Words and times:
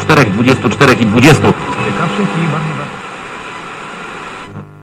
Czterech, 0.00 0.32
dwudziestu 0.32 0.70
czterech 0.70 1.00
i 1.00 1.06
dwudziestu. 1.06 1.52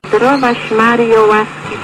Zdrowaś 0.08 0.57
Mario 0.78 1.28
łaski. 1.28 1.78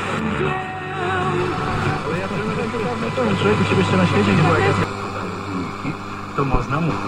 To 6.35 6.45
można 6.45 6.81
mówić. 6.81 6.99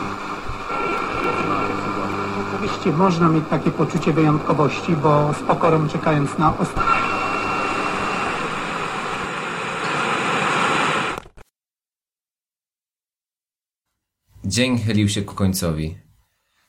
Oczywiście 2.54 2.92
można 2.92 3.28
mieć 3.28 3.44
takie 3.50 3.72
poczucie 3.72 4.14
wyjątkowości, 4.14 4.96
bo 4.96 5.34
z 5.34 5.40
pokorą 5.40 5.88
czekając 5.90 6.38
na 6.38 6.54
ostatnie. 6.58 7.01
Dzień 14.52 14.80
chylił 14.80 15.10
się 15.10 15.22
ku 15.22 15.36
końcowi. 15.36 15.98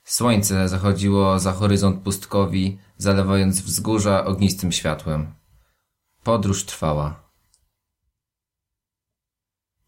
Słońce 0.05 0.69
zachodziło 0.69 1.39
za 1.39 1.53
horyzont 1.53 2.03
pustkowi, 2.03 2.79
zalewając 2.97 3.61
wzgórza 3.61 4.25
ognistym 4.25 4.73
światłem. 4.73 5.35
Podróż 6.23 6.65
trwała. 6.65 7.31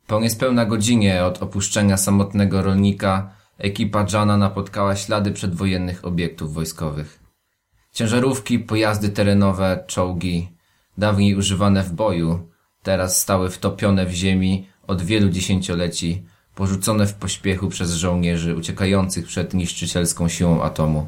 Po 0.06 0.20
niespełna 0.20 0.66
godzinie 0.66 1.24
od 1.24 1.42
opuszczenia 1.42 1.96
samotnego 1.96 2.62
rolnika 2.62 3.30
ekipa 3.58 4.06
Jana 4.12 4.36
napotkała 4.36 4.96
ślady 4.96 5.32
przedwojennych 5.32 6.04
obiektów 6.04 6.54
wojskowych. 6.54 7.20
Ciężarówki, 7.92 8.58
pojazdy 8.58 9.08
terenowe, 9.08 9.84
czołgi, 9.86 10.48
dawniej 10.98 11.34
używane 11.34 11.82
w 11.82 11.92
boju, 11.92 12.48
teraz 12.82 13.20
stały 13.20 13.50
wtopione 13.50 14.06
w 14.06 14.12
ziemi 14.12 14.68
od 14.86 15.02
wielu 15.02 15.28
dziesięcioleci, 15.28 16.26
porzucone 16.54 17.06
w 17.06 17.14
pośpiechu 17.14 17.68
przez 17.68 17.94
żołnierzy 17.94 18.56
uciekających 18.56 19.26
przed 19.26 19.54
niszczycielską 19.54 20.28
siłą 20.28 20.62
atomu. 20.62 21.06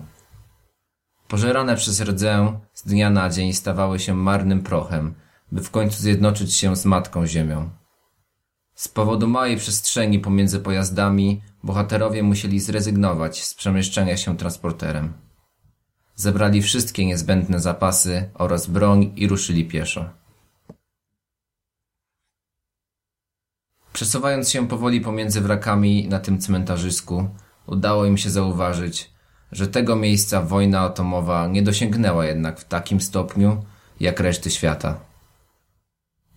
Pożerane 1.29 1.77
przez 1.77 2.01
rdzę 2.01 2.61
z 2.73 2.87
dnia 2.87 3.11
na 3.11 3.31
dzień 3.31 3.53
stawały 3.53 3.98
się 3.98 4.15
marnym 4.15 4.62
prochem, 4.62 5.15
by 5.53 5.62
w 5.62 5.71
końcu 5.71 6.03
zjednoczyć 6.03 6.55
się 6.55 6.77
z 6.77 6.84
Matką 6.84 7.27
Ziemią. 7.27 7.71
Z 8.75 8.89
powodu 8.89 9.29
małej 9.29 9.56
przestrzeni 9.56 10.19
pomiędzy 10.19 10.61
pojazdami 10.61 11.43
bohaterowie 11.62 12.23
musieli 12.23 12.61
zrezygnować 12.61 13.45
z 13.45 13.55
przemieszczania 13.55 14.17
się 14.17 14.37
transporterem. 14.37 15.12
Zebrali 16.15 16.62
wszystkie 16.62 17.06
niezbędne 17.06 17.61
zapasy 17.61 18.31
oraz 18.34 18.67
broń 18.67 19.12
i 19.17 19.28
ruszyli 19.28 19.65
pieszo. 19.65 20.11
Przesuwając 23.97 24.51
się 24.51 24.69
powoli 24.69 25.01
pomiędzy 25.01 25.41
wrakami 25.41 26.09
na 26.09 26.19
tym 26.19 26.39
cmentarzysku, 26.39 27.29
udało 27.67 28.07
im 28.07 28.17
się 28.17 28.31
zauważyć, 28.31 29.11
że 29.53 29.67
tego 29.67 29.97
miejsca 29.97 30.43
wojna 30.43 30.81
atomowa 30.81 31.47
nie 31.47 31.63
dosięgnęła 31.63 32.27
jednak 32.27 32.61
w 32.61 32.65
takim 32.65 33.01
stopniu, 33.01 33.65
jak 34.01 34.21
reszty 34.21 34.51
świata. 34.51 35.01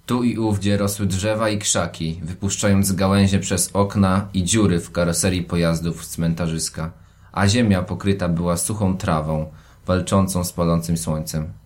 Tu 0.06 0.24
i 0.24 0.38
ówdzie 0.38 0.78
rosły 0.78 1.06
drzewa 1.06 1.50
i 1.50 1.58
krzaki, 1.58 2.20
wypuszczając 2.24 2.92
gałęzie 2.92 3.40
przez 3.40 3.70
okna 3.74 4.30
i 4.34 4.44
dziury 4.44 4.80
w 4.80 4.92
karoserii 4.92 5.44
pojazdów 5.44 6.06
z 6.06 6.10
cmentarzyska, 6.10 6.92
a 7.32 7.48
ziemia 7.48 7.82
pokryta 7.82 8.30
była 8.30 8.58
suchą 8.58 8.98
trawą, 8.98 9.52
walczącą 9.86 10.44
z 10.44 10.54
palącym 10.54 10.98
słońcem. 10.98 11.59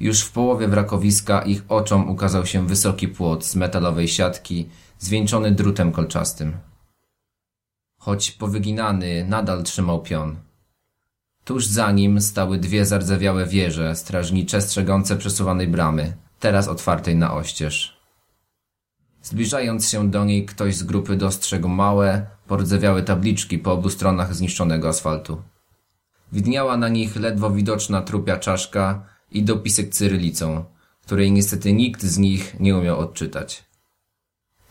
Już 0.00 0.20
w 0.20 0.32
połowie 0.32 0.68
wrakowiska 0.68 1.42
ich 1.42 1.64
oczom 1.68 2.10
ukazał 2.10 2.46
się 2.46 2.66
wysoki 2.66 3.08
płot 3.08 3.44
z 3.44 3.56
metalowej 3.56 4.08
siatki, 4.08 4.68
zwieńczony 4.98 5.52
drutem 5.52 5.92
kolczastym. 5.92 6.56
Choć 7.98 8.30
powyginany, 8.30 9.24
nadal 9.28 9.62
trzymał 9.62 10.02
pion. 10.02 10.36
Tuż 11.44 11.66
za 11.66 11.92
nim 11.92 12.20
stały 12.20 12.58
dwie 12.58 12.86
zardzewiałe 12.86 13.46
wieże, 13.46 13.96
strażnicze 13.96 14.62
strzegące 14.62 15.16
przesuwanej 15.16 15.68
bramy, 15.68 16.16
teraz 16.40 16.68
otwartej 16.68 17.16
na 17.16 17.34
oścież. 17.34 18.00
Zbliżając 19.22 19.88
się 19.88 20.10
do 20.10 20.24
niej, 20.24 20.46
ktoś 20.46 20.76
z 20.76 20.82
grupy 20.82 21.16
dostrzegł 21.16 21.68
małe, 21.68 22.26
pordzewiałe 22.46 23.02
tabliczki 23.02 23.58
po 23.58 23.72
obu 23.72 23.90
stronach 23.90 24.34
zniszczonego 24.34 24.88
asfaltu. 24.88 25.42
Widniała 26.32 26.76
na 26.76 26.88
nich 26.88 27.16
ledwo 27.16 27.50
widoczna 27.50 28.02
trupia 28.02 28.36
czaszka 28.36 29.09
i 29.30 29.42
dopisek 29.42 29.88
cyrylicą, 29.88 30.64
której 31.02 31.32
niestety 31.32 31.72
nikt 31.72 32.02
z 32.02 32.18
nich 32.18 32.60
nie 32.60 32.76
umiał 32.76 32.98
odczytać. 32.98 33.64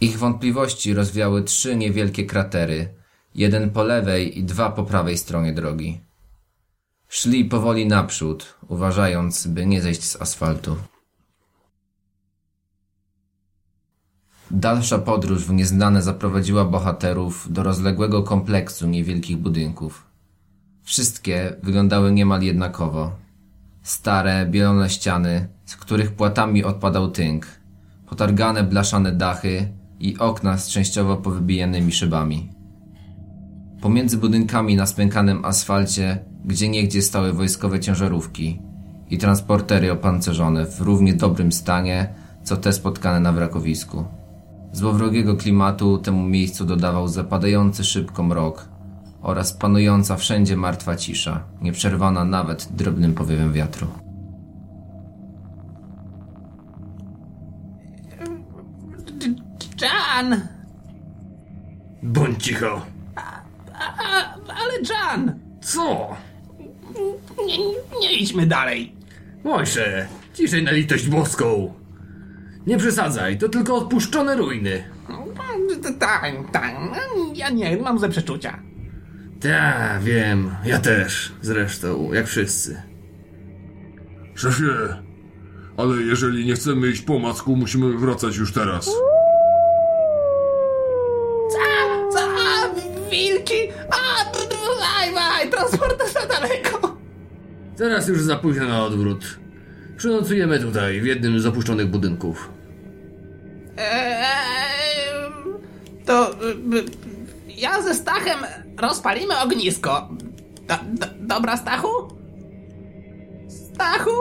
Ich 0.01 0.17
wątpliwości 0.17 0.93
rozwiały 0.93 1.43
trzy 1.43 1.75
niewielkie 1.75 2.25
kratery, 2.25 2.93
jeden 3.35 3.69
po 3.69 3.83
lewej 3.83 4.39
i 4.39 4.43
dwa 4.43 4.69
po 4.69 4.83
prawej 4.83 5.17
stronie 5.17 5.53
drogi. 5.53 6.01
Szli 7.07 7.45
powoli 7.45 7.85
naprzód, 7.85 8.55
uważając, 8.67 9.47
by 9.47 9.65
nie 9.65 9.81
zejść 9.81 10.03
z 10.03 10.21
asfaltu. 10.21 10.75
Dalsza 14.51 14.99
podróż 14.99 15.45
w 15.45 15.53
nieznane 15.53 16.01
zaprowadziła 16.01 16.65
bohaterów 16.65 17.53
do 17.53 17.63
rozległego 17.63 18.23
kompleksu 18.23 18.87
niewielkich 18.87 19.37
budynków. 19.37 20.05
Wszystkie 20.83 21.55
wyglądały 21.63 22.11
niemal 22.11 22.41
jednakowo. 22.41 23.11
Stare, 23.89 24.45
bielone 24.45 24.89
ściany, 24.89 25.47
z 25.65 25.75
których 25.75 26.11
płatami 26.11 26.63
odpadał 26.63 27.11
tynk, 27.11 27.47
potargane 28.05 28.63
blaszane 28.63 29.11
dachy 29.11 29.73
i 29.99 30.17
okna 30.17 30.57
z 30.57 30.69
częściowo 30.69 31.17
powybijanymi 31.17 31.91
szybami. 31.91 32.49
Pomiędzy 33.81 34.17
budynkami 34.17 34.75
na 34.75 34.85
spękanym 34.85 35.45
asfalcie 35.45 36.19
gdzie 36.45 36.69
niegdzie 36.69 37.01
stały 37.01 37.33
wojskowe 37.33 37.79
ciężarówki 37.79 38.61
i 39.09 39.17
transportery 39.17 39.91
opancerzone 39.91 40.65
w 40.65 40.81
równie 40.81 41.13
dobrym 41.13 41.51
stanie, 41.51 42.13
co 42.43 42.57
te 42.57 42.73
spotkane 42.73 43.19
na 43.19 43.31
wrakowisku. 43.31 44.05
Złowrogiego 44.71 45.35
klimatu 45.35 45.97
temu 45.97 46.23
miejscu 46.23 46.65
dodawał 46.65 47.07
zapadający 47.07 47.83
szybko 47.83 48.23
mrok 48.23 48.69
oraz 49.21 49.53
panująca 49.53 50.17
wszędzie 50.17 50.57
martwa 50.57 50.95
cisza, 50.95 51.43
nieprzerwana 51.61 52.25
nawet 52.25 52.67
drobnym 52.71 53.13
powiewem 53.13 53.53
wiatru. 53.53 53.87
Jan! 59.81 60.47
Bądź 62.03 62.43
cicho. 62.43 62.81
A, 63.15 64.33
ale 64.33 64.73
Jan! 64.89 65.39
Co? 65.61 66.15
Nie, 67.47 67.57
nie 68.01 68.13
idźmy 68.13 68.45
dalej. 68.45 68.95
Mojsze, 69.43 70.07
ciszej 70.33 70.63
na 70.63 70.71
litość 70.71 71.07
boską. 71.07 71.73
Nie 72.67 72.77
przesadzaj, 72.77 73.37
to 73.37 73.49
tylko 73.49 73.75
odpuszczone 73.75 74.35
ruiny. 74.35 74.83
Tak, 75.99 76.33
tak. 76.51 76.75
Ja 77.35 77.49
nie 77.49 77.77
mam 77.77 77.99
ze 77.99 78.09
przeczucia. 78.09 78.68
Ta, 79.41 79.99
wiem, 79.99 80.55
ja 80.65 80.79
też, 80.79 81.31
zresztą, 81.41 82.13
jak 82.13 82.27
wszyscy. 82.27 82.81
Szefie, 84.35 84.65
ale 85.77 86.01
jeżeli 86.01 86.45
nie 86.45 86.53
chcemy 86.53 86.87
iść 86.87 87.01
po 87.01 87.19
macku, 87.19 87.55
musimy 87.55 87.97
wracać 87.97 88.37
już 88.37 88.53
teraz. 88.53 88.85
Za, 91.51 92.11
za, 92.11 92.27
wilki! 93.11 93.53
A, 93.91 94.25
waj, 94.79 95.13
waj, 95.13 95.49
transport 95.49 96.13
za 96.13 96.27
daleko. 96.27 96.97
Teraz 97.77 98.07
już 98.07 98.21
za 98.21 98.35
późno 98.35 98.67
na 98.67 98.83
odwrót. 98.83 99.39
Przynocujemy 99.97 100.59
tutaj, 100.59 101.01
w 101.01 101.05
jednym 101.05 101.39
z 101.39 101.45
opuszczonych 101.45 101.87
budynków. 101.87 102.49
Eee, 103.77 105.11
to 106.05 106.33
y, 106.33 106.77
y, 106.77 107.08
ja 107.59 107.81
ze 107.81 107.93
Stachem 107.95 108.39
rozpalimy 108.77 109.39
ognisko. 109.39 110.09
Do, 110.67 110.75
do, 110.93 111.07
dobra, 111.19 111.57
Stachu? 111.57 111.87
Stachu? 113.47 114.11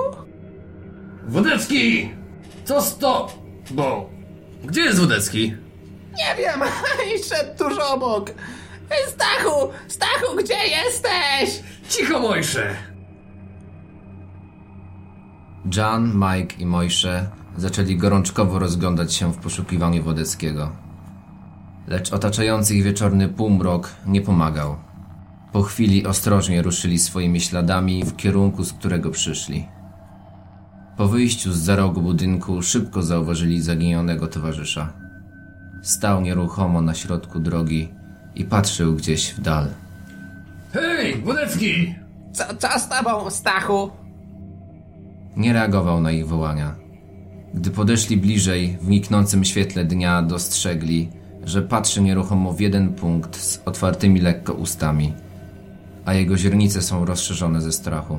Wodecki! 1.28 2.10
Co 2.64 2.82
z 2.82 2.98
to? 2.98 3.32
Bo... 3.70 4.10
Gdzie 4.64 4.80
jest 4.80 5.00
Wodecki? 5.00 5.54
Nie 6.16 6.36
wiem, 6.38 6.60
i 7.16 7.24
szedł 7.24 7.64
tuż 7.64 7.78
obok. 7.78 8.30
Stachu! 9.08 9.68
Stachu, 9.88 10.36
gdzie 10.38 10.54
jesteś? 10.54 11.62
Cicho, 11.88 12.18
Mojsze! 12.18 12.74
Jan, 15.76 16.12
Mike 16.14 16.56
i 16.58 16.66
Mojsze 16.66 17.30
zaczęli 17.56 17.96
gorączkowo 17.96 18.58
rozglądać 18.58 19.14
się 19.14 19.32
w 19.32 19.36
poszukiwaniu 19.36 20.02
Wodeckiego. 20.02 20.87
Lecz 21.88 22.12
otaczający 22.12 22.74
ich 22.74 22.84
wieczorny 22.84 23.28
półmrok 23.28 23.90
nie 24.06 24.20
pomagał. 24.20 24.76
Po 25.52 25.62
chwili 25.62 26.06
ostrożnie 26.06 26.62
ruszyli 26.62 26.98
swoimi 26.98 27.40
śladami 27.40 28.04
w 28.04 28.16
kierunku, 28.16 28.64
z 28.64 28.72
którego 28.72 29.10
przyszli. 29.10 29.66
Po 30.96 31.08
wyjściu 31.08 31.52
z 31.52 31.56
za 31.56 31.76
rogu 31.76 32.00
budynku 32.00 32.62
szybko 32.62 33.02
zauważyli 33.02 33.62
zaginionego 33.62 34.26
towarzysza. 34.26 34.92
Stał 35.82 36.20
nieruchomo 36.20 36.82
na 36.82 36.94
środku 36.94 37.40
drogi 37.40 37.88
i 38.34 38.44
patrzył 38.44 38.94
gdzieś 38.94 39.34
w 39.34 39.40
dal. 39.40 39.68
Hej, 40.72 41.22
Wodecki! 41.22 41.94
Co, 42.32 42.44
co 42.58 42.78
z 42.78 42.88
tobą, 42.88 43.30
Stachu? 43.30 43.90
Nie 45.36 45.52
reagował 45.52 46.00
na 46.00 46.12
ich 46.12 46.26
wołania. 46.26 46.74
Gdy 47.54 47.70
podeszli 47.70 48.16
bliżej, 48.16 48.78
w 48.80 48.88
niknącym 48.88 49.44
świetle 49.44 49.84
dnia 49.84 50.22
dostrzegli, 50.22 51.10
że 51.48 51.62
patrzy 51.62 52.02
nieruchomo 52.02 52.52
w 52.52 52.60
jeden 52.60 52.94
punkt 52.94 53.36
z 53.36 53.62
otwartymi 53.64 54.20
lekko 54.20 54.52
ustami, 54.52 55.14
a 56.04 56.14
jego 56.14 56.36
źrenice 56.36 56.82
są 56.82 57.04
rozszerzone 57.04 57.60
ze 57.60 57.72
strachu. 57.72 58.18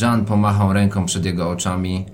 Jan 0.00 0.24
pomachał 0.24 0.72
ręką 0.72 1.04
przed 1.04 1.24
jego 1.24 1.50
oczami, 1.50 2.06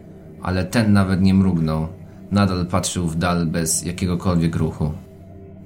ale 0.42 0.64
ten 0.64 0.92
nawet 0.92 1.22
nie 1.22 1.34
mrugnął. 1.34 1.88
Nadal 2.30 2.66
patrzył 2.66 3.06
w 3.08 3.16
dal 3.16 3.46
bez 3.46 3.84
jakiegokolwiek 3.84 4.56
ruchu. 4.56 4.92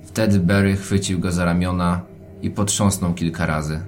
Wtedy 0.05 0.41
Barry 0.41 0.77
chwycił 0.77 1.21
go 1.21 1.33
za 1.33 1.45
ramiona 1.45 2.01
i 2.43 2.51
potrząsnął 2.51 3.15
kilka 3.15 3.47
razy. 3.47 3.81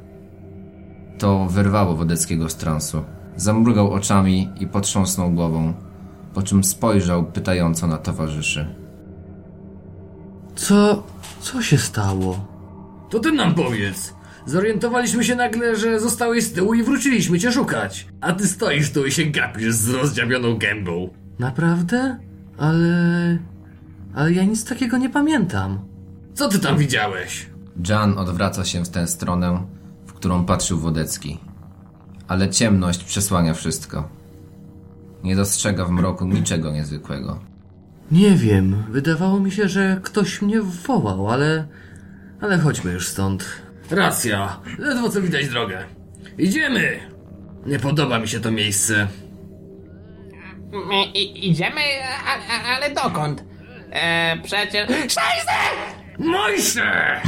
To 1.19 1.47
wyrwało 1.47 1.97
Wodeckiego 1.97 2.49
z 2.49 2.57
transu. 2.57 3.05
Zamrugał 3.37 3.91
oczami 3.91 4.51
i 4.61 4.67
potrząsnął 4.67 5.31
głową, 5.31 5.73
po 6.35 6.43
czym 6.43 6.65
spojrzał 6.65 7.25
pytająco 7.25 7.87
na 7.87 7.99
towarzyszy. 7.99 8.82
Co... 10.57 11.03
co 11.41 11.63
się 11.63 11.79
stało? 11.79 12.47
To 13.11 13.21
ty 13.21 13.33
nam 13.33 13.55
powiedz. 13.55 14.15
Zorientowaliśmy 14.47 15.25
się 15.25 15.37
nagle, 15.37 15.77
że 15.77 16.01
zostałeś 16.01 16.45
z 16.45 16.53
tyłu 16.53 16.75
i 16.75 16.83
wróciliśmy 16.83 17.39
cię 17.39 17.53
szukać. 17.53 18.09
A 18.21 18.33
ty 18.33 18.47
stoisz 18.47 18.93
tu 18.93 19.07
i 19.07 19.13
się 19.13 19.25
gapisz 19.25 19.75
z 19.75 19.89
rozdziawioną 19.89 20.59
gębą. 20.59 21.11
Naprawdę? 21.39 22.19
Ale... 22.59 23.39
Ale 24.15 24.33
ja 24.33 24.45
nic 24.45 24.65
takiego 24.65 24.99
nie 24.99 25.11
pamiętam. 25.11 25.79
Co 26.35 26.49
ty 26.49 26.59
tam 26.59 26.79
widziałeś? 26.79 27.47
Jan 27.89 28.19
odwraca 28.19 28.65
się 28.65 28.85
w 28.85 28.89
tę 28.89 29.07
stronę, 29.07 29.67
w 30.07 30.13
którą 30.13 30.45
patrzył 30.45 30.79
Wodecki. 30.79 31.39
Ale 32.29 32.51
ciemność 32.51 33.05
przesłania 33.05 33.55
wszystko. 33.55 34.09
Nie 35.25 35.37
dostrzega 35.37 35.85
w 35.85 35.91
mroku 35.91 36.27
niczego 36.27 36.73
niezwykłego. 36.73 37.41
Nie 38.13 38.31
wiem, 38.31 38.85
wydawało 38.89 39.41
mi 39.41 39.51
się, 39.53 39.69
że 39.69 40.01
ktoś 40.03 40.43
mnie 40.43 40.63
wołał, 40.63 41.31
ale... 41.31 41.67
Ale 42.41 42.59
chodźmy 42.59 42.93
już 42.93 43.09
stąd. 43.09 43.63
Racja. 43.91 44.61
Ledwo 44.79 45.09
co 45.09 45.21
widać 45.21 45.49
drogę. 45.49 45.85
Idziemy! 46.39 47.01
Nie 47.67 47.79
podoba 47.79 48.19
mi 48.19 48.29
się 48.29 48.41
to 48.41 48.51
miejsce. 48.51 49.09
I, 51.15 51.51
idziemy, 51.51 51.81
a, 52.27 52.53
a, 52.55 52.77
ale 52.77 52.91
dokąd? 52.91 53.45
E, 53.91 54.37
przecież... 54.43 54.89
Szajse! 54.89 55.53
Mojsze! 56.19 57.21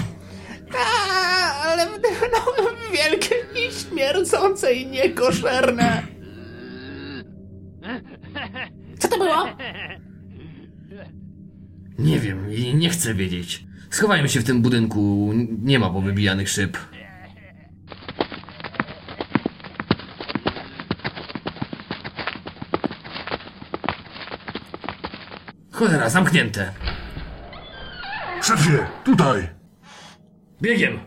A, 0.78 1.52
ale 1.62 1.86
wdychnąłem 1.86 2.74
wielkie 2.92 3.34
i 3.34 3.72
śmierdzące 3.72 4.74
i 4.74 4.86
niekoszerne. 4.86 6.02
Co 8.98 9.08
to 9.08 9.18
było? 9.18 9.46
Nie 11.98 12.20
wiem 12.20 12.52
i 12.52 12.74
nie 12.74 12.90
chcę 12.90 13.14
wiedzieć. 13.14 13.66
Schowajmy 13.90 14.28
się 14.28 14.40
w 14.40 14.44
tym 14.44 14.62
budynku. 14.62 15.32
Nie 15.62 15.78
ma 15.78 15.90
powybijanych 15.90 16.48
szyb. 16.48 16.78
Cholera, 25.70 26.10
zamknięte. 26.10 26.72
Szefie, 28.42 28.86
tutaj! 29.04 29.48
Biegiem! 30.62 30.98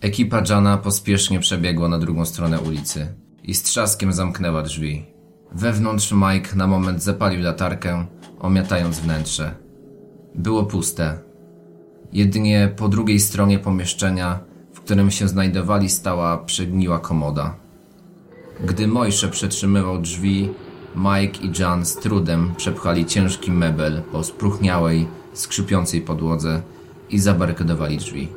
Ekipa 0.00 0.42
Jana 0.48 0.76
pospiesznie 0.78 1.40
przebiegła 1.40 1.88
na 1.88 1.98
drugą 1.98 2.24
stronę 2.24 2.60
ulicy 2.60 3.14
i 3.42 3.54
z 3.54 3.62
trzaskiem 3.62 4.12
zamknęła 4.12 4.62
drzwi. 4.62 5.06
Wewnątrz 5.52 6.12
Mike 6.12 6.56
na 6.56 6.66
moment 6.66 7.02
zapalił 7.02 7.42
latarkę, 7.42 8.06
omiatając 8.44 9.00
wnętrze. 9.00 9.54
Było 10.34 10.64
puste. 10.64 11.18
Jedynie 12.12 12.74
po 12.76 12.88
drugiej 12.88 13.20
stronie 13.20 13.58
pomieszczenia, 13.58 14.38
w 14.72 14.80
którym 14.80 15.10
się 15.10 15.28
znajdowali, 15.28 15.90
stała 15.90 16.38
przegniła 16.38 16.98
komoda. 16.98 17.56
Gdy 18.64 18.86
Mojsze 18.86 19.28
przetrzymywał 19.28 20.00
drzwi, 20.00 20.50
Mike 20.96 21.38
i 21.38 21.60
Jan 21.60 21.86
z 21.86 21.96
trudem 21.96 22.54
przepchali 22.56 23.06
ciężki 23.06 23.50
mebel 23.50 24.02
po 24.12 24.24
spróchniałej, 24.24 25.06
skrzypiącej 25.34 26.00
podłodze 26.00 26.62
i 27.10 27.18
zabarykadowali 27.18 27.96
drzwi. 27.96 28.28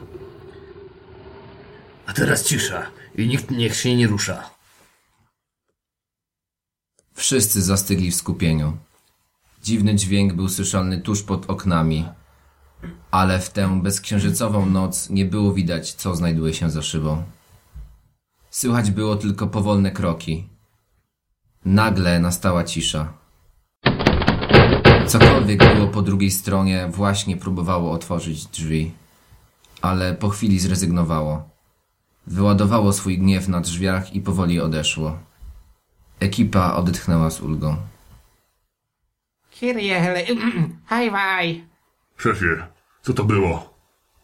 A 2.06 2.14
teraz 2.14 2.44
cisza 2.44 2.86
i 3.16 3.28
nikt 3.28 3.52
niech 3.52 3.76
się 3.76 3.96
nie 3.96 4.08
rusza. 4.08 4.50
Wszyscy 7.14 7.62
zastygli 7.62 8.12
w 8.12 8.16
skupieniu. 8.16 8.78
Dziwny 9.64 9.96
dźwięk 9.96 10.34
był 10.34 10.50
słyszalny 10.50 11.02
tuż 11.02 11.24
pod 11.24 11.50
oknami, 11.50 12.06
ale 13.12 13.40
w 13.40 13.50
tę 13.50 13.82
bezksiężycową 13.82 14.66
noc 14.66 15.10
nie 15.10 15.26
było 15.26 15.54
widać, 15.54 15.94
co 15.94 16.16
znajduje 16.16 16.54
się 16.54 16.70
za 16.70 16.82
szybą. 16.82 17.24
Słychać 18.50 18.92
było 18.92 19.16
tylko 19.16 19.48
powolne 19.48 19.92
kroki. 19.92 20.50
Nagle 21.66 22.20
nastała 22.20 22.64
cisza. 22.64 23.14
Cokolwiek 25.08 25.76
było 25.76 25.88
po 25.88 26.02
drugiej 26.02 26.32
stronie 26.32 26.88
właśnie 26.92 27.38
próbowało 27.38 27.92
otworzyć 27.92 28.46
drzwi, 28.46 28.92
ale 29.82 30.14
po 30.14 30.30
chwili 30.30 30.60
zrezygnowało. 30.60 31.50
Wyładowało 32.28 32.94
swój 32.94 33.20
gniew 33.20 33.48
na 33.48 33.62
drzwiach 33.62 34.14
i 34.14 34.22
powoli 34.22 34.62
odeszło. 34.62 35.20
Ekipa 36.20 36.74
odetchnęła 36.74 37.30
z 37.30 37.42
ulgą. 37.42 37.78
Kyrie, 39.60 40.02
haj, 40.86 41.12
waj. 41.12 41.64
Szefie, 42.18 42.68
co 43.02 43.14
to 43.14 43.24
było? 43.24 43.78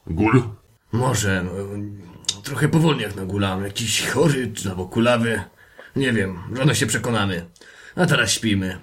Gul? 0.07 0.43
Może 0.91 1.39
mm, 1.39 2.01
trochę 2.43 2.69
powolnie 2.69 3.03
jak 3.03 3.15
na 3.15 3.25
gulam. 3.25 3.63
Jakiś 3.63 4.07
chory 4.07 4.51
czy 4.53 4.69
albo 4.69 4.85
kulawy. 4.85 5.43
Nie 5.95 6.13
wiem, 6.13 6.39
rano 6.55 6.73
się 6.73 6.85
przekonamy. 6.85 7.45
A 7.95 8.05
teraz 8.05 8.31
śpimy. 8.31 8.79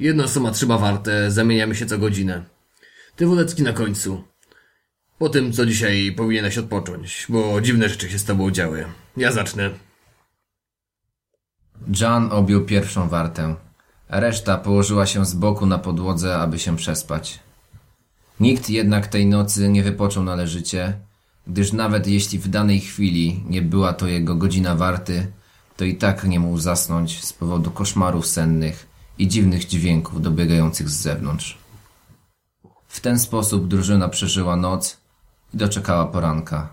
Jedno 0.00 0.28
suma 0.28 0.50
trzyma 0.50 0.78
warte, 0.78 1.30
zamieniamy 1.30 1.74
się 1.74 1.86
co 1.86 1.98
godzinę. 1.98 2.44
Ty 3.16 3.26
Wodecki 3.26 3.62
na 3.62 3.72
końcu. 3.72 4.24
Po 5.18 5.28
tym, 5.28 5.52
co 5.52 5.66
dzisiaj 5.66 6.12
powinieneś 6.16 6.58
odpocząć, 6.58 7.26
bo 7.28 7.60
dziwne 7.60 7.88
rzeczy 7.88 8.10
się 8.10 8.18
z 8.18 8.24
tobą 8.24 8.50
działy. 8.50 8.84
Ja 9.16 9.32
zacznę. 9.32 9.70
Jan 12.00 12.32
objął 12.32 12.64
pierwszą 12.64 13.08
wartę. 13.08 13.67
Reszta 14.08 14.58
położyła 14.58 15.06
się 15.06 15.26
z 15.26 15.34
boku 15.34 15.66
na 15.66 15.78
podłodze, 15.78 16.38
aby 16.38 16.58
się 16.58 16.76
przespać. 16.76 17.40
Nikt 18.40 18.70
jednak 18.70 19.06
tej 19.06 19.26
nocy 19.26 19.68
nie 19.68 19.82
wypoczął 19.82 20.24
należycie, 20.24 20.98
gdyż 21.46 21.72
nawet 21.72 22.06
jeśli 22.06 22.38
w 22.38 22.48
danej 22.48 22.80
chwili 22.80 23.44
nie 23.48 23.62
była 23.62 23.92
to 23.92 24.06
jego 24.06 24.34
godzina 24.34 24.74
warty, 24.74 25.32
to 25.76 25.84
i 25.84 25.96
tak 25.96 26.24
nie 26.24 26.40
mógł 26.40 26.58
zasnąć 26.58 27.24
z 27.24 27.32
powodu 27.32 27.70
koszmarów 27.70 28.26
sennych 28.26 28.88
i 29.18 29.28
dziwnych 29.28 29.66
dźwięków 29.66 30.22
dobiegających 30.22 30.88
z 30.88 31.00
zewnątrz. 31.00 31.58
W 32.88 33.00
ten 33.00 33.18
sposób 33.18 33.68
drużyna 33.68 34.08
przeżyła 34.08 34.56
noc 34.56 34.98
i 35.54 35.56
doczekała 35.56 36.06
poranka. 36.06 36.68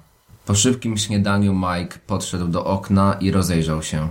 Po 0.45 0.55
szybkim 0.55 0.97
śniadaniu 0.97 1.53
Mike 1.53 1.99
podszedł 2.07 2.47
do 2.47 2.65
okna 2.65 3.17
i 3.19 3.31
rozejrzał 3.31 3.83
się. 3.83 4.09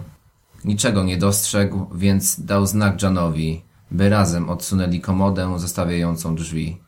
Niczego 0.64 1.04
nie 1.04 1.16
dostrzegł, 1.16 1.87
więc 1.94 2.40
dał 2.40 2.66
znak 2.66 3.02
Janowi, 3.02 3.62
by 3.90 4.09
razem 4.09 4.50
odsunęli 4.50 5.00
komodę 5.00 5.59
zostawiającą 5.59 6.35
drzwi. 6.35 6.80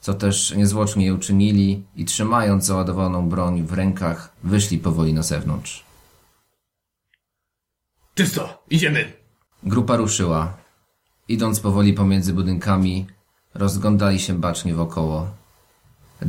Co 0.00 0.14
też 0.14 0.54
niezwłocznie 0.56 1.14
uczynili 1.14 1.86
i 1.96 2.04
trzymając 2.04 2.64
załadowaną 2.64 3.28
broń 3.28 3.62
w 3.62 3.72
rękach, 3.72 4.32
wyszli 4.44 4.78
powoli 4.78 5.14
na 5.14 5.22
zewnątrz. 5.22 5.84
Czysto, 8.14 8.62
idziemy. 8.70 9.12
Grupa 9.62 9.96
ruszyła. 9.96 10.56
Idąc 11.28 11.60
powoli 11.60 11.92
pomiędzy 11.92 12.32
budynkami, 12.32 13.06
rozglądali 13.54 14.20
się 14.20 14.34
bacznie 14.34 14.74
wokoło. 14.74 15.26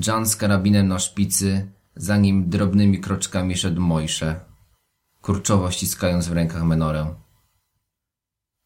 Jan 0.07 0.25
z 0.25 0.35
karabinem 0.35 0.87
na 0.87 0.99
szpicy, 0.99 1.71
za 1.95 2.17
nim 2.17 2.49
drobnymi 2.49 2.99
kroczkami 2.99 3.57
szedł 3.57 3.81
Mojsze, 3.81 4.39
kurczowo 5.21 5.71
ściskając 5.71 6.27
w 6.27 6.31
rękach 6.31 6.63
menorę. 6.63 7.15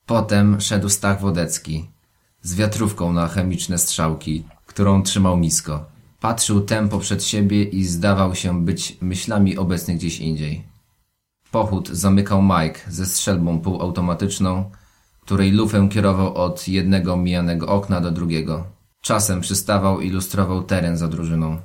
Potem 0.06 0.62
szedł 0.62 0.90
Stach 0.90 1.22
Wodecki, 1.22 1.90
z 2.42 2.56
wiatrówką 2.56 3.14
na 3.14 3.28
chemiczne 3.28 3.78
strzałki, 3.78 4.44
którą 4.66 5.04
trzymał 5.04 5.38
nisko. 5.38 5.86
Patrzył 6.20 6.62
tempo 6.62 7.00
przed 7.00 7.24
siebie 7.24 7.64
i 7.64 7.84
zdawał 7.84 8.36
się 8.36 8.66
być 8.66 8.98
myślami 9.02 9.58
obecny 9.58 9.96
gdzieś 9.96 10.20
indziej. 10.20 10.68
Pochód 11.52 11.90
zamykał 11.90 12.42
Mike 12.42 12.80
ze 12.88 13.06
strzelbą 13.06 13.60
półautomatyczną, 13.60 14.72
której 15.22 15.52
lufę 15.52 15.90
kierował 15.92 16.36
od 16.36 16.68
jednego 16.68 17.18
mijanego 17.18 17.68
okna 17.68 18.02
do 18.02 18.12
drugiego. 18.12 18.66
Czasem 19.02 19.42
przystawał 19.42 20.02
i 20.02 20.10
lustrował 20.10 20.64
teren 20.64 20.98
za 20.98 21.08
drużyną. 21.08 21.58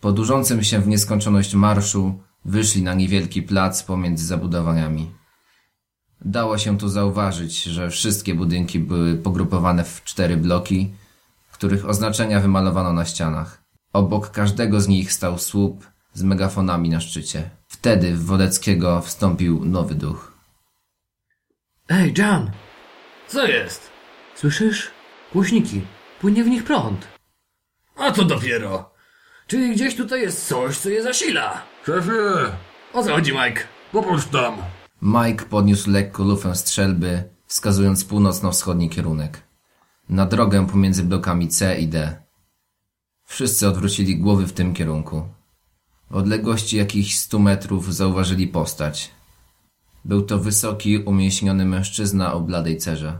Po 0.00 0.12
dłużącym 0.12 0.64
się 0.64 0.80
w 0.80 0.88
nieskończoność 0.88 1.54
marszu 1.54 2.18
wyszli 2.44 2.82
na 2.82 2.94
niewielki 2.94 3.42
plac 3.42 3.82
pomiędzy 3.82 4.26
zabudowaniami. 4.26 5.10
Dało 6.20 6.58
się 6.58 6.78
tu 6.78 6.88
zauważyć, 6.88 7.62
że 7.62 7.90
wszystkie 7.90 8.34
budynki 8.34 8.78
były 8.78 9.16
pogrupowane 9.16 9.84
w 9.84 10.04
cztery 10.04 10.36
bloki, 10.36 10.94
których 11.52 11.88
oznaczenia 11.88 12.40
wymalowano 12.40 12.92
na 12.92 13.04
ścianach. 13.04 13.62
Obok 13.92 14.30
każdego 14.30 14.80
z 14.80 14.88
nich 14.88 15.12
stał 15.12 15.38
słup 15.38 15.86
z 16.14 16.22
megafonami 16.22 16.88
na 16.88 17.00
szczycie. 17.00 17.50
Wtedy 17.68 18.14
w 18.14 18.24
Wodeckiego 18.24 19.00
wstąpił 19.02 19.64
nowy 19.64 19.94
duch. 19.94 20.32
Ej, 21.88 22.14
Jan! 22.18 22.50
Co 23.28 23.46
jest? 23.46 23.90
Słyszysz? 24.34 24.90
Głośniki. 25.32 25.80
Płynie 26.20 26.44
w 26.44 26.48
nich 26.48 26.64
prąd. 26.64 27.08
A 27.96 28.10
to 28.10 28.24
dopiero. 28.24 28.90
Czyli 29.46 29.74
gdzieś 29.74 29.96
tutaj 29.96 30.20
jest 30.20 30.48
coś, 30.48 30.78
co 30.78 30.88
je 30.88 31.02
zasila. 31.02 31.73
Szefie, 31.86 32.12
O 32.92 33.02
co 33.02 33.14
chodzi, 33.14 33.32
Mike? 33.32 33.60
popatrz 33.92 34.26
tam. 34.26 34.54
Mike 35.02 35.44
podniósł 35.44 35.90
lekko 35.90 36.24
lufę 36.24 36.54
strzelby, 36.54 37.24
wskazując 37.46 38.04
północno-wschodni 38.04 38.90
kierunek. 38.90 39.42
Na 40.08 40.26
drogę 40.26 40.66
pomiędzy 40.66 41.02
blokami 41.04 41.48
C 41.48 41.78
i 41.80 41.88
D. 41.88 42.22
Wszyscy 43.24 43.68
odwrócili 43.68 44.18
głowy 44.18 44.46
w 44.46 44.52
tym 44.52 44.74
kierunku. 44.74 45.28
W 46.10 46.16
odległości 46.16 46.76
jakichś 46.76 47.14
stu 47.14 47.38
metrów 47.38 47.94
zauważyli 47.94 48.48
postać. 48.48 49.10
Był 50.04 50.22
to 50.22 50.38
wysoki, 50.38 50.98
umięśniony 50.98 51.64
mężczyzna 51.64 52.32
o 52.34 52.40
bladej 52.40 52.78
cerze. 52.78 53.18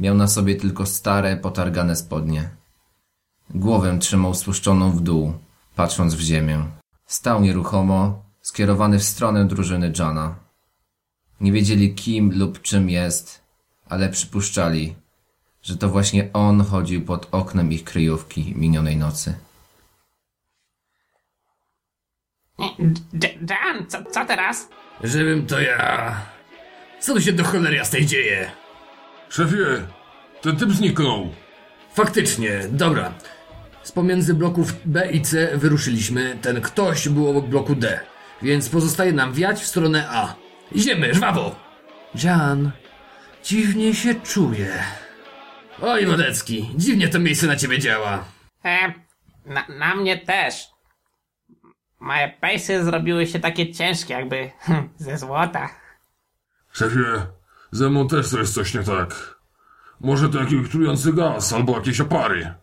Miał 0.00 0.14
na 0.14 0.28
sobie 0.28 0.56
tylko 0.56 0.86
stare, 0.86 1.36
potargane 1.36 1.96
spodnie. 1.96 2.50
Głowę 3.54 3.98
trzymał 3.98 4.34
spuszczoną 4.34 4.90
w 4.92 5.00
dół, 5.00 5.32
patrząc 5.76 6.14
w 6.14 6.20
ziemię. 6.20 6.79
Stał 7.10 7.40
nieruchomo, 7.40 8.24
skierowany 8.40 8.98
w 8.98 9.04
stronę 9.04 9.44
drużyny 9.44 9.92
Jana. 9.98 10.34
Nie 11.40 11.52
wiedzieli 11.52 11.94
kim 11.94 12.38
lub 12.38 12.62
czym 12.62 12.90
jest, 12.90 13.44
ale 13.88 14.08
przypuszczali, 14.08 14.94
że 15.62 15.76
to 15.76 15.88
właśnie 15.88 16.32
on 16.32 16.64
chodził 16.64 17.04
pod 17.04 17.28
oknem 17.32 17.72
ich 17.72 17.84
kryjówki 17.84 18.54
minionej 18.56 18.96
nocy. 18.96 19.34
Jan, 23.48 23.86
co, 23.88 24.04
co 24.04 24.24
teraz? 24.24 24.68
Żebym 25.04 25.46
to 25.46 25.60
ja... 25.60 26.16
Co 27.00 27.14
tu 27.14 27.20
się 27.20 27.32
do 27.32 27.44
cholery 27.44 27.76
jasnej 27.76 28.06
dzieje? 28.06 28.50
Szefie, 29.28 29.86
ten 30.42 30.56
typ 30.56 30.72
zniknął. 30.72 31.30
Faktycznie, 31.94 32.60
dobra. 32.68 33.12
Z 33.82 33.92
pomiędzy 33.92 34.34
bloków 34.34 34.72
B 34.84 35.10
i 35.10 35.22
C 35.22 35.58
wyruszyliśmy. 35.58 36.38
Ten 36.42 36.60
ktoś 36.60 37.08
był 37.08 37.28
obok 37.28 37.46
bloku 37.46 37.74
D. 37.74 38.00
Więc 38.42 38.68
pozostaje 38.68 39.12
nam 39.12 39.32
wiać 39.32 39.60
w 39.60 39.66
stronę 39.66 40.08
A. 40.10 40.34
Idziemy, 40.72 41.14
żwawo! 41.14 41.56
Jan, 42.24 42.70
dziwnie 43.44 43.94
się 43.94 44.14
czuję. 44.14 44.84
Oj, 45.82 46.06
Wodecki, 46.06 46.70
dziwnie 46.76 47.08
to 47.08 47.18
miejsce 47.18 47.46
na 47.46 47.56
ciebie 47.56 47.78
działa. 47.78 48.24
E, 48.64 48.92
na, 49.46 49.66
na 49.68 49.94
mnie 49.94 50.18
też. 50.18 50.66
Moje 52.00 52.28
pejsy 52.40 52.84
zrobiły 52.84 53.26
się 53.26 53.40
takie 53.40 53.72
ciężkie, 53.72 54.14
jakby 54.14 54.50
hm, 54.60 54.88
ze 54.96 55.18
złota. 55.18 55.68
Szefie, 56.72 57.26
ze 57.70 57.90
mną 57.90 58.08
też 58.08 58.32
jest 58.32 58.54
coś 58.54 58.74
nie 58.74 58.82
tak. 58.82 59.40
Może 60.00 60.28
to 60.28 60.40
jakiś 60.40 60.70
trujący 60.70 61.12
gaz 61.12 61.52
albo 61.52 61.76
jakieś 61.76 62.00
opary. 62.00 62.54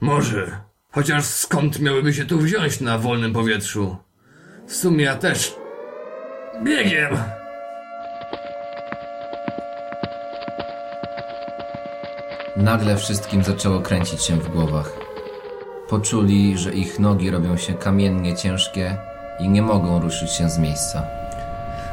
Może. 0.00 0.60
Chociaż 0.92 1.24
skąd 1.24 1.80
miałyby 1.80 2.14
się 2.14 2.24
tu 2.24 2.38
wziąć 2.38 2.80
na 2.80 2.98
wolnym 2.98 3.32
powietrzu? 3.32 3.96
W 4.66 4.76
sumie 4.76 5.04
ja 5.04 5.16
też. 5.16 5.54
Biegiem! 6.64 7.18
Nagle 12.56 12.96
wszystkim 12.96 13.44
zaczęło 13.44 13.80
kręcić 13.80 14.22
się 14.22 14.36
w 14.36 14.48
głowach. 14.48 14.92
Poczuli, 15.88 16.58
że 16.58 16.72
ich 16.72 16.98
nogi 16.98 17.30
robią 17.30 17.56
się 17.56 17.74
kamiennie 17.74 18.36
ciężkie 18.36 18.96
i 19.40 19.48
nie 19.48 19.62
mogą 19.62 20.00
ruszyć 20.00 20.30
się 20.30 20.50
z 20.50 20.58
miejsca. 20.58 21.02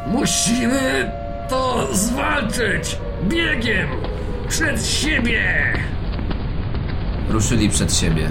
Musimy 0.08 1.12
to 1.50 1.88
zwalczyć! 1.96 2.98
Biegiem! 3.24 3.88
Przed 4.50 4.86
siebie! 4.86 5.74
Ruszyli 7.30 7.70
przed 7.70 7.94
siebie. 7.96 8.30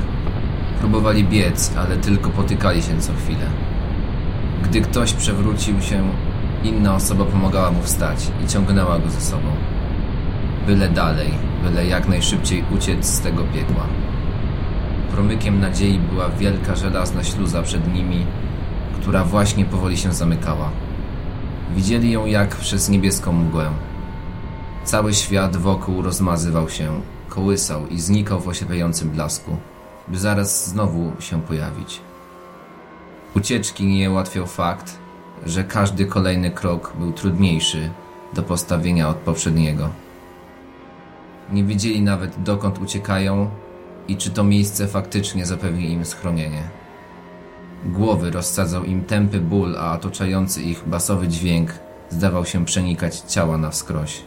Próbowali 0.80 1.24
biec, 1.24 1.72
ale 1.76 1.96
tylko 1.96 2.30
potykali 2.30 2.82
się 2.82 3.00
co 3.00 3.12
chwilę. 3.12 3.46
Gdy 4.64 4.80
ktoś 4.80 5.12
przewrócił 5.12 5.80
się, 5.80 6.10
inna 6.64 6.94
osoba 6.94 7.24
pomagała 7.24 7.70
mu 7.70 7.82
wstać 7.82 8.18
i 8.44 8.48
ciągnęła 8.48 8.98
go 8.98 9.10
ze 9.10 9.20
sobą. 9.20 9.48
Byle 10.66 10.88
dalej, 10.88 11.30
byle 11.64 11.86
jak 11.86 12.08
najszybciej 12.08 12.64
uciec 12.76 13.06
z 13.06 13.20
tego 13.20 13.44
piekła. 13.44 13.86
Promykiem 15.12 15.60
nadziei 15.60 15.98
była 15.98 16.28
wielka 16.28 16.76
żelazna 16.76 17.24
śluza 17.24 17.62
przed 17.62 17.94
nimi, 17.94 18.26
która 19.00 19.24
właśnie 19.24 19.64
powoli 19.64 19.96
się 19.96 20.12
zamykała. 20.12 20.70
Widzieli 21.76 22.10
ją 22.10 22.26
jak 22.26 22.56
przez 22.56 22.88
niebieską 22.88 23.32
mgłę. 23.32 23.70
Cały 24.84 25.14
świat 25.14 25.56
wokół 25.56 26.02
rozmazywał 26.02 26.68
się, 26.68 27.00
kołysał 27.34 27.86
i 27.86 28.00
znikał 28.00 28.40
w 28.40 28.48
osiepiającym 28.48 29.10
blasku, 29.10 29.56
by 30.08 30.18
zaraz 30.18 30.68
znowu 30.68 31.12
się 31.20 31.42
pojawić. 31.42 32.00
Ucieczki 33.36 33.86
nie 33.86 34.10
ułatwiał 34.10 34.46
fakt, 34.46 34.98
że 35.46 35.64
każdy 35.64 36.06
kolejny 36.06 36.50
krok 36.50 36.92
był 36.98 37.12
trudniejszy 37.12 37.90
do 38.34 38.42
postawienia 38.42 39.08
od 39.08 39.16
poprzedniego. 39.16 39.88
Nie 41.52 41.64
wiedzieli 41.64 42.02
nawet 42.02 42.42
dokąd 42.42 42.78
uciekają 42.78 43.50
i 44.08 44.16
czy 44.16 44.30
to 44.30 44.44
miejsce 44.44 44.88
faktycznie 44.88 45.46
zapewni 45.46 45.92
im 45.92 46.04
schronienie. 46.04 46.62
Głowy 47.84 48.30
rozsadzał 48.30 48.84
im 48.84 49.04
tępy 49.04 49.40
ból, 49.40 49.76
a 49.78 49.92
otaczający 49.92 50.62
ich 50.62 50.88
basowy 50.88 51.28
dźwięk 51.28 51.72
zdawał 52.10 52.44
się 52.44 52.64
przenikać 52.64 53.20
ciała 53.20 53.58
na 53.58 53.70
wskroś. 53.70 54.22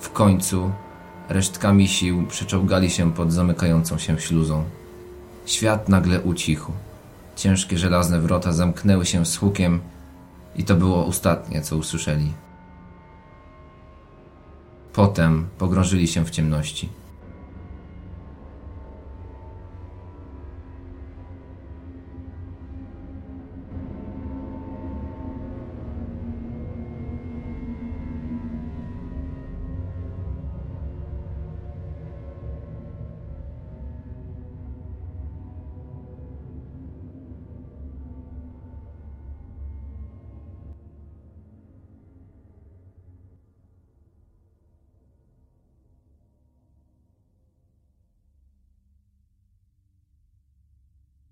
W 0.00 0.10
końcu 0.10 0.70
resztkami 1.28 1.88
sił 1.88 2.26
przeczołgali 2.26 2.90
się 2.90 3.12
pod 3.12 3.32
zamykającą 3.32 3.98
się 3.98 4.20
śluzą. 4.20 4.64
Świat 5.46 5.88
nagle 5.88 6.20
ucichł. 6.20 6.72
Ciężkie 7.36 7.78
żelazne 7.78 8.20
wrota 8.20 8.52
zamknęły 8.52 9.06
się 9.06 9.26
z 9.26 9.36
hukiem 9.36 9.80
i 10.56 10.64
to 10.64 10.74
było 10.74 11.06
ostatnie, 11.06 11.62
co 11.62 11.76
usłyszeli. 11.76 12.32
Potem 14.92 15.48
pogrążyli 15.58 16.08
się 16.08 16.24
w 16.24 16.30
ciemności. 16.30 16.88